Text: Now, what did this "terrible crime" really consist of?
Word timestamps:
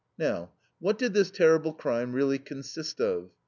Now, 0.17 0.51
what 0.79 0.97
did 0.97 1.13
this 1.13 1.29
"terrible 1.29 1.73
crime" 1.73 2.11
really 2.11 2.39
consist 2.39 2.99
of? 2.99 3.29